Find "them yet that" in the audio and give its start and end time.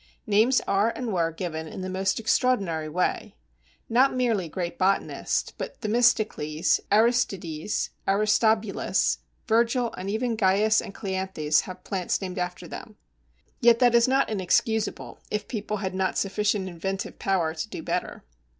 12.67-13.93